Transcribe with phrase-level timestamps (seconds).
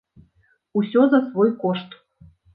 [0.81, 1.89] Усё за свой кошт.